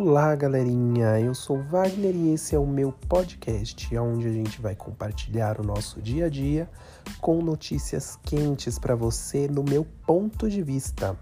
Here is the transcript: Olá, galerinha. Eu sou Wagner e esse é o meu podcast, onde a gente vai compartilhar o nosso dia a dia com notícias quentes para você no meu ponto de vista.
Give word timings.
Olá, 0.00 0.32
galerinha. 0.36 1.18
Eu 1.18 1.34
sou 1.34 1.60
Wagner 1.60 2.14
e 2.14 2.32
esse 2.32 2.54
é 2.54 2.58
o 2.58 2.64
meu 2.64 2.92
podcast, 3.08 3.98
onde 3.98 4.28
a 4.28 4.32
gente 4.32 4.60
vai 4.60 4.76
compartilhar 4.76 5.60
o 5.60 5.64
nosso 5.64 6.00
dia 6.00 6.26
a 6.26 6.28
dia 6.28 6.70
com 7.20 7.42
notícias 7.42 8.16
quentes 8.22 8.78
para 8.78 8.94
você 8.94 9.48
no 9.48 9.64
meu 9.64 9.84
ponto 10.06 10.48
de 10.48 10.62
vista. 10.62 11.18